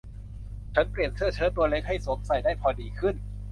[0.73, 3.15] ฉันเปลี่ยนเสื้อเชิ้ตตัวเล็กเพื่อให้สวมใส่ได้พอดีขึ้น